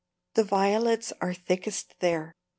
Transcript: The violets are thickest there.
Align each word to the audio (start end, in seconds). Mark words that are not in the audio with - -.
The 0.33 0.43
violets 0.43 1.13
are 1.21 1.31
thickest 1.31 1.93
there. 1.99 2.33